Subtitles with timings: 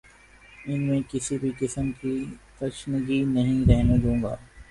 [0.65, 2.13] ان میں کسی بھی قسم کی
[2.59, 4.35] تشنگی نہیں رہنے دوں گا